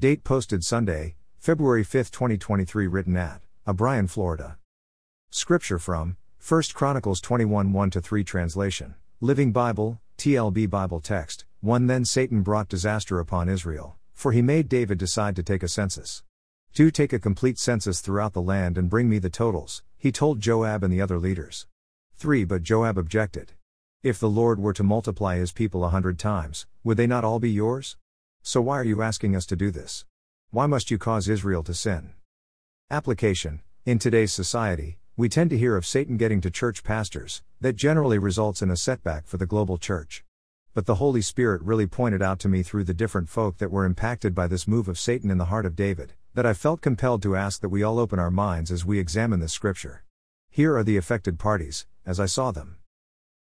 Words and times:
Date 0.00 0.24
posted 0.24 0.64
Sunday, 0.64 1.14
February 1.38 1.84
5, 1.84 2.10
2023, 2.10 2.86
written 2.86 3.18
at 3.18 3.42
O'Brien, 3.68 4.06
Florida. 4.06 4.56
Scripture 5.28 5.78
from 5.78 6.16
1 6.48 6.62
Chronicles 6.72 7.20
21 7.20 7.74
1 7.74 7.90
3 7.90 8.24
translation, 8.24 8.94
Living 9.20 9.52
Bible, 9.52 10.00
TLB 10.16 10.70
Bible 10.70 11.00
text. 11.00 11.44
1 11.60 11.86
Then 11.86 12.06
Satan 12.06 12.40
brought 12.40 12.70
disaster 12.70 13.20
upon 13.20 13.50
Israel, 13.50 13.98
for 14.14 14.32
he 14.32 14.40
made 14.40 14.70
David 14.70 14.96
decide 14.96 15.36
to 15.36 15.42
take 15.42 15.62
a 15.62 15.68
census. 15.68 16.22
2 16.72 16.90
Take 16.90 17.12
a 17.12 17.18
complete 17.18 17.58
census 17.58 18.00
throughout 18.00 18.32
the 18.32 18.40
land 18.40 18.78
and 18.78 18.88
bring 18.88 19.06
me 19.06 19.18
the 19.18 19.28
totals, 19.28 19.82
he 19.98 20.10
told 20.10 20.40
Joab 20.40 20.82
and 20.82 20.90
the 20.90 21.02
other 21.02 21.18
leaders. 21.18 21.66
3 22.16 22.44
But 22.44 22.62
Joab 22.62 22.96
objected. 22.96 23.52
If 24.02 24.18
the 24.18 24.30
Lord 24.30 24.60
were 24.60 24.72
to 24.72 24.82
multiply 24.82 25.36
his 25.36 25.52
people 25.52 25.84
a 25.84 25.90
hundred 25.90 26.18
times, 26.18 26.66
would 26.84 26.96
they 26.96 27.06
not 27.06 27.22
all 27.22 27.38
be 27.38 27.50
yours? 27.50 27.98
So 28.42 28.62
why 28.62 28.78
are 28.78 28.84
you 28.84 29.02
asking 29.02 29.36
us 29.36 29.44
to 29.46 29.56
do 29.56 29.70
this? 29.70 30.06
Why 30.50 30.66
must 30.66 30.90
you 30.90 30.96
cause 30.96 31.28
Israel 31.28 31.62
to 31.64 31.74
sin? 31.74 32.14
Application 32.90 33.60
In 33.84 33.98
today's 33.98 34.32
society, 34.32 34.98
we 35.16 35.28
tend 35.28 35.50
to 35.50 35.58
hear 35.58 35.76
of 35.76 35.84
Satan 35.84 36.16
getting 36.16 36.40
to 36.40 36.50
church 36.50 36.82
pastors, 36.82 37.42
that 37.60 37.76
generally 37.76 38.18
results 38.18 38.62
in 38.62 38.70
a 38.70 38.76
setback 38.76 39.26
for 39.26 39.36
the 39.36 39.46
global 39.46 39.76
church. 39.76 40.24
But 40.72 40.86
the 40.86 40.94
Holy 40.94 41.20
Spirit 41.20 41.60
really 41.62 41.86
pointed 41.86 42.22
out 42.22 42.38
to 42.40 42.48
me 42.48 42.62
through 42.62 42.84
the 42.84 42.94
different 42.94 43.28
folk 43.28 43.58
that 43.58 43.70
were 43.70 43.84
impacted 43.84 44.34
by 44.34 44.46
this 44.46 44.66
move 44.66 44.88
of 44.88 44.98
Satan 44.98 45.30
in 45.30 45.36
the 45.36 45.46
heart 45.46 45.66
of 45.66 45.76
David, 45.76 46.14
that 46.34 46.46
I 46.46 46.54
felt 46.54 46.80
compelled 46.80 47.22
to 47.22 47.36
ask 47.36 47.60
that 47.60 47.68
we 47.68 47.82
all 47.82 47.98
open 47.98 48.18
our 48.18 48.30
minds 48.30 48.72
as 48.72 48.86
we 48.86 48.98
examine 48.98 49.40
this 49.40 49.52
scripture. 49.52 50.04
Here 50.48 50.76
are 50.76 50.84
the 50.84 50.96
affected 50.96 51.38
parties, 51.38 51.86
as 52.06 52.18
I 52.18 52.26
saw 52.26 52.50
them. 52.50 52.78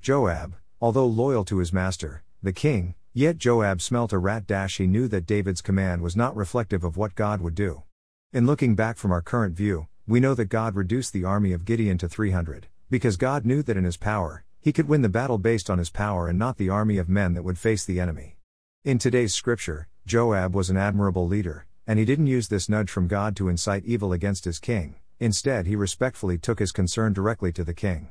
Joab, 0.00 0.54
although 0.80 1.06
loyal 1.06 1.44
to 1.46 1.58
his 1.58 1.72
master, 1.72 2.22
the 2.42 2.52
king, 2.52 2.94
yet 3.16 3.38
Joab 3.38 3.80
smelt 3.80 4.12
a 4.12 4.18
rat 4.18 4.46
dash 4.46 4.76
he 4.76 4.86
knew 4.86 5.08
that 5.08 5.24
David's 5.24 5.62
command 5.62 6.02
was 6.02 6.14
not 6.14 6.36
reflective 6.36 6.84
of 6.84 6.98
what 6.98 7.14
God 7.14 7.40
would 7.40 7.54
do. 7.54 7.82
In 8.30 8.44
looking 8.44 8.74
back 8.74 8.98
from 8.98 9.10
our 9.10 9.22
current 9.22 9.56
view, 9.56 9.86
we 10.06 10.20
know 10.20 10.34
that 10.34 10.50
God 10.50 10.74
reduced 10.74 11.14
the 11.14 11.24
army 11.24 11.52
of 11.52 11.64
Gideon 11.64 11.96
to 11.96 12.10
300, 12.10 12.66
because 12.90 13.16
God 13.16 13.46
knew 13.46 13.62
that 13.62 13.76
in 13.78 13.84
his 13.84 13.96
power, 13.96 14.44
he 14.60 14.70
could 14.70 14.86
win 14.86 15.00
the 15.00 15.08
battle 15.08 15.38
based 15.38 15.70
on 15.70 15.78
his 15.78 15.88
power 15.88 16.28
and 16.28 16.38
not 16.38 16.58
the 16.58 16.68
army 16.68 16.98
of 16.98 17.08
men 17.08 17.32
that 17.32 17.42
would 17.42 17.56
face 17.56 17.86
the 17.86 17.98
enemy. 17.98 18.36
In 18.84 18.98
today's 18.98 19.32
scripture, 19.32 19.88
Joab 20.04 20.54
was 20.54 20.68
an 20.68 20.76
admirable 20.76 21.26
leader, 21.26 21.64
and 21.86 21.98
he 21.98 22.04
didn't 22.04 22.26
use 22.26 22.48
this 22.48 22.68
nudge 22.68 22.90
from 22.90 23.08
God 23.08 23.34
to 23.36 23.48
incite 23.48 23.86
evil 23.86 24.12
against 24.12 24.44
his 24.44 24.58
king, 24.58 24.96
instead, 25.18 25.66
he 25.66 25.74
respectfully 25.74 26.36
took 26.36 26.58
his 26.58 26.70
concern 26.70 27.14
directly 27.14 27.50
to 27.52 27.64
the 27.64 27.72
king. 27.72 28.08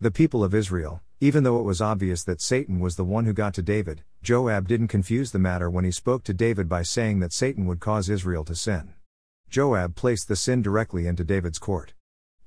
The 0.00 0.10
people 0.10 0.42
of 0.42 0.56
Israel, 0.56 1.02
even 1.22 1.44
though 1.44 1.58
it 1.58 1.64
was 1.64 1.82
obvious 1.82 2.24
that 2.24 2.40
Satan 2.40 2.80
was 2.80 2.96
the 2.96 3.04
one 3.04 3.26
who 3.26 3.34
got 3.34 3.52
to 3.54 3.62
David, 3.62 4.02
Joab 4.22 4.66
didn't 4.66 4.88
confuse 4.88 5.32
the 5.32 5.38
matter 5.38 5.68
when 5.68 5.84
he 5.84 5.90
spoke 5.90 6.24
to 6.24 6.32
David 6.32 6.66
by 6.66 6.82
saying 6.82 7.20
that 7.20 7.34
Satan 7.34 7.66
would 7.66 7.78
cause 7.78 8.08
Israel 8.08 8.42
to 8.44 8.54
sin. 8.54 8.94
Joab 9.50 9.94
placed 9.96 10.28
the 10.28 10.36
sin 10.36 10.62
directly 10.62 11.06
into 11.06 11.22
David's 11.22 11.58
court. 11.58 11.92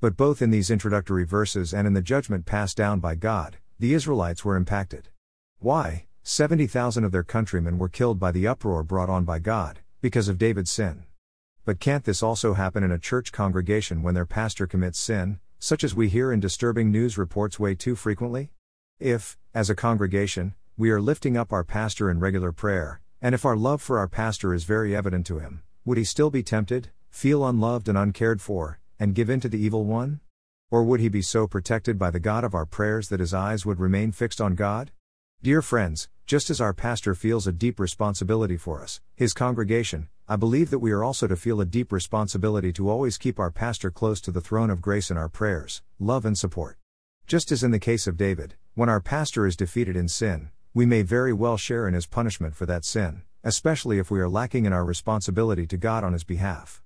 But 0.01 0.17
both 0.17 0.41
in 0.41 0.49
these 0.49 0.71
introductory 0.71 1.23
verses 1.23 1.71
and 1.71 1.85
in 1.85 1.93
the 1.93 2.01
judgment 2.01 2.47
passed 2.47 2.75
down 2.75 2.99
by 2.99 3.13
God, 3.13 3.57
the 3.77 3.93
Israelites 3.93 4.43
were 4.43 4.55
impacted. 4.55 5.09
Why? 5.59 6.07
70,000 6.23 7.03
of 7.03 7.11
their 7.11 7.23
countrymen 7.23 7.77
were 7.77 7.89
killed 7.89 8.19
by 8.19 8.31
the 8.31 8.47
uproar 8.47 8.81
brought 8.81 9.09
on 9.09 9.23
by 9.23 9.37
God, 9.37 9.81
because 10.01 10.27
of 10.27 10.39
David's 10.39 10.71
sin. 10.71 11.03
But 11.63 11.79
can't 11.79 12.05
this 12.05 12.23
also 12.23 12.55
happen 12.55 12.83
in 12.83 12.91
a 12.91 12.97
church 12.97 13.31
congregation 13.31 14.01
when 14.01 14.15
their 14.15 14.25
pastor 14.25 14.65
commits 14.65 14.97
sin, 14.97 15.39
such 15.59 15.83
as 15.83 15.93
we 15.93 16.09
hear 16.09 16.31
in 16.31 16.39
disturbing 16.39 16.91
news 16.91 17.19
reports 17.19 17.59
way 17.59 17.75
too 17.75 17.95
frequently? 17.95 18.49
If, 19.03 19.37
as 19.53 19.69
a 19.69 19.75
congregation, 19.75 20.53
we 20.77 20.89
are 20.89 21.01
lifting 21.01 21.35
up 21.35 21.51
our 21.51 21.65
pastor 21.65 22.09
in 22.09 22.21
regular 22.21 22.53
prayer, 22.53 23.01
and 23.21 23.35
if 23.35 23.43
our 23.43 23.57
love 23.57 23.81
for 23.81 23.99
our 23.99 24.07
pastor 24.07 24.53
is 24.53 24.63
very 24.63 24.95
evident 24.95 25.25
to 25.25 25.39
him, 25.39 25.61
would 25.83 25.97
he 25.97 26.05
still 26.05 26.29
be 26.29 26.41
tempted, 26.41 26.89
feel 27.09 27.45
unloved 27.45 27.89
and 27.89 27.97
uncared 27.97 28.41
for, 28.41 28.79
and 28.97 29.13
give 29.13 29.29
in 29.29 29.41
to 29.41 29.49
the 29.49 29.61
evil 29.61 29.83
one? 29.83 30.21
Or 30.71 30.85
would 30.85 31.01
he 31.01 31.09
be 31.09 31.21
so 31.21 31.47
protected 31.47 31.99
by 31.99 32.11
the 32.11 32.21
God 32.21 32.45
of 32.45 32.55
our 32.55 32.65
prayers 32.65 33.09
that 33.09 33.19
his 33.19 33.33
eyes 33.33 33.65
would 33.65 33.77
remain 33.77 34.13
fixed 34.13 34.39
on 34.39 34.55
God? 34.55 34.93
Dear 35.41 35.61
friends, 35.61 36.07
just 36.25 36.49
as 36.49 36.61
our 36.61 36.73
pastor 36.73 37.13
feels 37.13 37.45
a 37.45 37.51
deep 37.51 37.81
responsibility 37.81 38.55
for 38.55 38.81
us, 38.81 39.01
his 39.17 39.33
congregation, 39.33 40.07
I 40.29 40.37
believe 40.37 40.69
that 40.69 40.79
we 40.79 40.93
are 40.93 41.03
also 41.03 41.27
to 41.27 41.35
feel 41.35 41.59
a 41.59 41.65
deep 41.65 41.91
responsibility 41.91 42.71
to 42.71 42.89
always 42.89 43.17
keep 43.17 43.37
our 43.37 43.51
pastor 43.51 43.91
close 43.91 44.21
to 44.21 44.31
the 44.31 44.39
throne 44.39 44.69
of 44.69 44.81
grace 44.81 45.11
in 45.11 45.17
our 45.17 45.27
prayers, 45.27 45.81
love, 45.99 46.23
and 46.23 46.37
support. 46.37 46.77
Just 47.27 47.51
as 47.51 47.63
in 47.63 47.71
the 47.71 47.79
case 47.79 48.07
of 48.07 48.15
David, 48.15 48.55
when 48.75 48.89
our 48.89 48.99
pastor 48.99 49.45
is 49.45 49.55
defeated 49.55 49.95
in 49.95 50.07
sin, 50.07 50.49
we 50.73 50.83
may 50.83 51.03
very 51.03 51.31
well 51.31 51.57
share 51.57 51.87
in 51.87 51.93
his 51.93 52.07
punishment 52.07 52.55
for 52.55 52.65
that 52.65 52.83
sin, 52.83 53.21
especially 53.43 53.99
if 53.99 54.09
we 54.09 54.19
are 54.19 54.27
lacking 54.27 54.65
in 54.65 54.73
our 54.73 54.83
responsibility 54.83 55.67
to 55.67 55.77
God 55.77 56.03
on 56.03 56.13
his 56.13 56.23
behalf. 56.23 56.81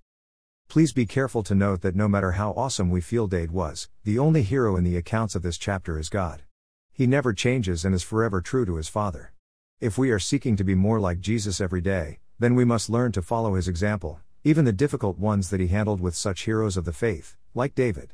Please 0.68 0.92
be 0.92 1.06
careful 1.06 1.44
to 1.44 1.56
note 1.56 1.80
that 1.84 1.96
no 1.96 2.10
matter 2.10 2.34
how 2.34 2.52
awesome 2.52 2.92
we 2.92 3.00
feel 3.00 3.28
David 3.28 3.52
was, 3.52 3.88
the 4.04 4.20
only 4.20 4.42
hero 4.44 4.76
in 4.76 4.84
the 4.84 4.98
accounts 4.98 5.34
of 5.34 5.44
this 5.44 5.58
chapter 5.58 5.98
is 5.98 6.10
God. 6.10 6.42
He 6.92 7.08
never 7.08 7.32
changes 7.32 7.86
and 7.86 7.96
is 7.96 8.04
forever 8.04 8.42
true 8.42 8.66
to 8.66 8.76
his 8.76 8.90
Father. 8.90 9.32
If 9.80 9.98
we 9.98 10.12
are 10.12 10.20
seeking 10.20 10.58
to 10.58 10.66
be 10.66 10.76
more 10.76 11.00
like 11.00 11.22
Jesus 11.22 11.62
every 11.62 11.80
day, 11.80 12.20
then 12.38 12.54
we 12.54 12.66
must 12.66 12.90
learn 12.90 13.14
to 13.14 13.22
follow 13.22 13.54
his 13.54 13.70
example, 13.70 14.20
even 14.44 14.66
the 14.66 14.74
difficult 14.74 15.18
ones 15.18 15.52
that 15.52 15.62
he 15.62 15.68
handled 15.68 16.02
with 16.02 16.18
such 16.18 16.42
heroes 16.42 16.76
of 16.76 16.84
the 16.84 16.92
faith, 16.92 17.38
like 17.56 17.76
David. 17.76 18.12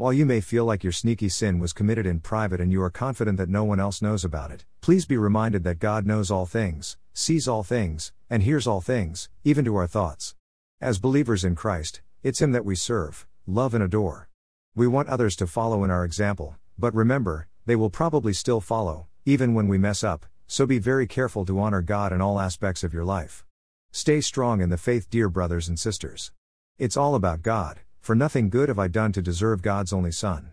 While 0.00 0.14
you 0.14 0.24
may 0.24 0.40
feel 0.40 0.64
like 0.64 0.82
your 0.82 0.94
sneaky 0.94 1.28
sin 1.28 1.58
was 1.58 1.74
committed 1.74 2.06
in 2.06 2.20
private 2.20 2.58
and 2.58 2.72
you 2.72 2.82
are 2.82 2.88
confident 2.88 3.36
that 3.36 3.50
no 3.50 3.64
one 3.64 3.78
else 3.78 4.00
knows 4.00 4.24
about 4.24 4.50
it, 4.50 4.64
please 4.80 5.04
be 5.04 5.18
reminded 5.18 5.62
that 5.64 5.78
God 5.78 6.06
knows 6.06 6.30
all 6.30 6.46
things, 6.46 6.96
sees 7.12 7.46
all 7.46 7.62
things, 7.62 8.10
and 8.30 8.42
hears 8.42 8.66
all 8.66 8.80
things, 8.80 9.28
even 9.44 9.62
to 9.66 9.76
our 9.76 9.86
thoughts. 9.86 10.34
As 10.80 10.98
believers 10.98 11.44
in 11.44 11.54
Christ, 11.54 12.00
it's 12.22 12.40
Him 12.40 12.52
that 12.52 12.64
we 12.64 12.76
serve, 12.76 13.26
love, 13.46 13.74
and 13.74 13.84
adore. 13.84 14.30
We 14.74 14.86
want 14.86 15.10
others 15.10 15.36
to 15.36 15.46
follow 15.46 15.84
in 15.84 15.90
our 15.90 16.06
example, 16.06 16.56
but 16.78 16.94
remember, 16.94 17.48
they 17.66 17.76
will 17.76 17.90
probably 17.90 18.32
still 18.32 18.62
follow, 18.62 19.06
even 19.26 19.52
when 19.52 19.68
we 19.68 19.76
mess 19.76 20.02
up, 20.02 20.24
so 20.46 20.64
be 20.64 20.78
very 20.78 21.06
careful 21.06 21.44
to 21.44 21.60
honor 21.60 21.82
God 21.82 22.10
in 22.10 22.22
all 22.22 22.40
aspects 22.40 22.82
of 22.82 22.94
your 22.94 23.04
life. 23.04 23.44
Stay 23.92 24.22
strong 24.22 24.62
in 24.62 24.70
the 24.70 24.78
faith, 24.78 25.10
dear 25.10 25.28
brothers 25.28 25.68
and 25.68 25.78
sisters. 25.78 26.32
It's 26.78 26.96
all 26.96 27.14
about 27.14 27.42
God, 27.42 27.80
for 28.00 28.14
nothing 28.14 28.48
good 28.48 28.68
have 28.68 28.78
I 28.78 28.88
done 28.88 29.12
to 29.12 29.22
deserve 29.22 29.62
God's 29.62 29.92
only 29.92 30.12
Son. 30.12 30.50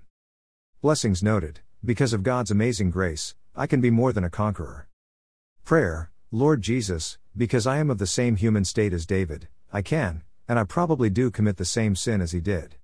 Blessings 0.81 1.23
noted, 1.23 1.61
because 1.83 2.13
of 2.13 2.23
God's 2.23 2.51
amazing 2.51 2.91
grace, 2.91 3.35
I 3.55 3.67
can 3.67 3.81
be 3.81 3.89
more 3.89 4.13
than 4.13 4.23
a 4.23 4.29
conqueror. 4.29 4.87
Prayer, 5.63 6.11
Lord 6.31 6.61
Jesus, 6.61 7.17
because 7.35 7.65
I 7.65 7.77
am 7.77 7.89
of 7.89 7.97
the 7.97 8.07
same 8.07 8.35
human 8.35 8.65
state 8.65 8.93
as 8.93 9.05
David, 9.05 9.47
I 9.71 9.81
can, 9.81 10.23
and 10.47 10.59
I 10.59 10.63
probably 10.65 11.09
do 11.09 11.31
commit 11.31 11.57
the 11.57 11.65
same 11.65 11.95
sin 11.95 12.21
as 12.21 12.31
he 12.31 12.39
did. 12.39 12.75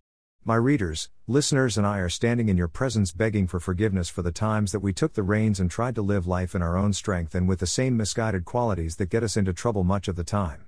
My 0.46 0.56
readers, 0.56 1.10
listeners, 1.28 1.78
and 1.78 1.88
I 1.88 2.00
are 2.00 2.10
standing 2.10 2.50
in 2.50 2.58
your 2.58 2.68
presence 2.68 3.12
begging 3.12 3.48
for 3.48 3.60
forgiveness 3.60 4.10
for 4.10 4.22
the 4.22 4.32
times 4.32 4.72
that 4.72 4.82
we 4.82 4.92
took 4.92 5.14
the 5.14 5.24
reins 5.24 5.60
and 5.60 5.72
tried 5.72 5.96
to 5.96 6.02
live 6.02 6.28
life 6.28 6.54
in 6.54 6.62
our 6.62 6.78
own 6.78 6.92
strength 6.94 7.34
and 7.36 7.48
with 7.48 7.60
the 7.60 7.68
same 7.68 7.96
misguided 7.96 8.44
qualities 8.44 8.98
that 8.98 9.10
get 9.10 9.24
us 9.24 9.38
into 9.38 9.54
trouble 9.54 9.84
much 9.84 10.08
of 10.08 10.16
the 10.16 10.24
time. 10.26 10.66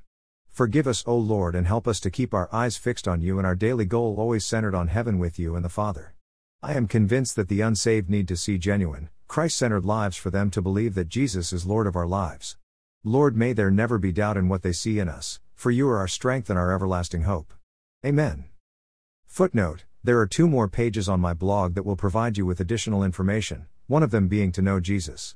Forgive 0.56 0.88
us, 0.88 1.04
O 1.06 1.18
Lord, 1.18 1.54
and 1.54 1.68
help 1.68 1.86
us 1.86 2.00
to 2.00 2.10
keep 2.10 2.34
our 2.34 2.48
eyes 2.50 2.78
fixed 2.78 3.10
on 3.10 3.20
you 3.20 3.38
and 3.38 3.46
our 3.46 3.56
daily 3.56 3.84
goal 3.84 4.16
always 4.18 4.46
centered 4.46 4.74
on 4.74 4.88
heaven 4.88 5.20
with 5.20 5.38
you 5.38 5.54
and 5.58 5.66
the 5.66 5.70
Father. 5.70 6.16
I 6.64 6.76
am 6.76 6.88
convinced 6.88 7.36
that 7.36 7.50
the 7.50 7.60
unsaved 7.60 8.10
need 8.10 8.26
to 8.30 8.38
see 8.38 8.58
genuine, 8.58 9.10
Christ 9.28 9.58
centered 9.58 9.84
lives 9.84 10.16
for 10.16 10.30
them 10.30 10.50
to 10.52 10.62
believe 10.62 10.96
that 10.96 11.10
Jesus 11.10 11.52
is 11.52 11.66
Lord 11.66 11.88
of 11.88 11.98
our 11.98 12.08
lives. 12.08 12.56
Lord, 13.04 13.36
may 13.36 13.52
there 13.52 13.70
never 13.70 13.98
be 13.98 14.14
doubt 14.14 14.38
in 14.38 14.48
what 14.48 14.62
they 14.62 14.72
see 14.72 14.98
in 14.98 15.10
us, 15.10 15.42
for 15.56 15.72
you 15.72 15.90
are 15.90 15.98
our 15.98 16.08
strength 16.08 16.50
and 16.50 16.58
our 16.58 16.74
everlasting 16.74 17.24
hope. 17.24 17.54
Amen. 18.06 18.46
Footnote 19.28 19.84
There 20.06 20.22
are 20.22 20.26
two 20.26 20.48
more 20.48 20.70
pages 20.70 21.10
on 21.10 21.20
my 21.20 21.34
blog 21.34 21.76
that 21.76 21.84
will 21.84 21.98
provide 21.98 22.38
you 22.38 22.46
with 22.46 22.62
additional 22.62 23.04
information, 23.04 23.66
one 23.88 24.04
of 24.04 24.12
them 24.12 24.30
being 24.30 24.54
to 24.54 24.62
know 24.62 24.80
Jesus. 24.80 25.36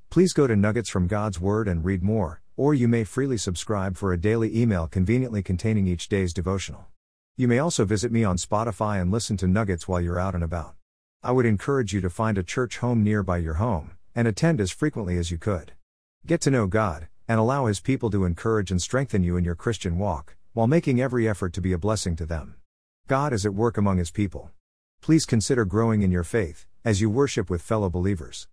please 0.11 0.33
go 0.33 0.45
to 0.45 0.57
Nuggets 0.57 0.89
from 0.89 1.07
God's 1.07 1.39
Word 1.39 1.69
and 1.69 1.85
read 1.85 2.03
more, 2.03 2.41
or 2.57 2.73
you 2.73 2.89
may 2.89 3.05
freely 3.05 3.37
subscribe 3.37 3.95
for 3.95 4.11
a 4.11 4.19
daily 4.19 4.59
email 4.61 4.85
conveniently 4.85 5.41
containing 5.41 5.87
each 5.87 6.09
day's 6.09 6.33
devotional. 6.33 6.87
You 7.37 7.47
may 7.47 7.59
also 7.59 7.85
visit 7.85 8.11
me 8.11 8.25
on 8.25 8.35
Spotify 8.35 9.01
and 9.01 9.09
listen 9.09 9.37
to 9.37 9.47
Nuggets 9.47 9.87
while 9.87 10.01
you're 10.01 10.19
out 10.19 10.35
and 10.35 10.43
about. 10.43 10.75
I 11.23 11.31
would 11.31 11.45
encourage 11.45 11.93
you 11.93 12.01
to 12.01 12.09
find 12.09 12.37
a 12.37 12.43
church 12.43 12.79
home 12.79 13.05
nearby 13.05 13.37
your 13.37 13.53
home, 13.53 13.91
and 14.13 14.27
attend 14.27 14.59
as 14.59 14.69
frequently 14.69 15.17
as 15.17 15.31
you 15.31 15.37
could. 15.37 15.71
Get 16.25 16.41
to 16.41 16.51
know 16.51 16.67
God, 16.67 17.07
and 17.29 17.39
allow 17.39 17.67
His 17.67 17.79
people 17.79 18.09
to 18.09 18.25
encourage 18.25 18.69
and 18.69 18.81
strengthen 18.81 19.23
you 19.23 19.37
in 19.37 19.45
your 19.45 19.55
Christian 19.55 19.97
walk, 19.97 20.35
while 20.51 20.67
making 20.67 20.99
every 20.99 21.25
effort 21.25 21.53
to 21.53 21.61
be 21.61 21.71
a 21.71 21.77
blessing 21.77 22.17
to 22.17 22.25
them. 22.25 22.55
God 23.07 23.31
is 23.31 23.45
at 23.45 23.53
work 23.53 23.77
among 23.77 23.97
His 23.97 24.11
people. 24.11 24.51
Please 25.01 25.23
consider 25.23 25.63
growing 25.63 26.01
in 26.01 26.11
your 26.11 26.25
faith, 26.25 26.65
as 26.83 26.99
you 26.99 27.09
worship 27.09 27.49
with 27.49 27.61
fellow 27.61 27.89
believers. 27.89 28.49